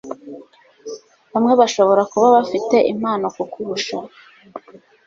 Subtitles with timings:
[1.31, 3.97] Bamwe bashobora kuba bafite impano kukurusha,